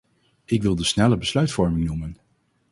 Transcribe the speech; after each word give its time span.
Ik 0.45 0.61
wil 0.61 0.75
de 0.75 0.83
snelle 0.83 1.17
besluitvorming 1.17 1.85
noemen. 1.85 2.17